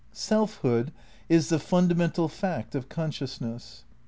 Selfhood 0.13 0.91
is 1.29 1.49
the 1.49 1.59
fundamental 1.59 2.27
fact 2.27 2.73
of 2.73 2.89
consciousness. 2.89 3.83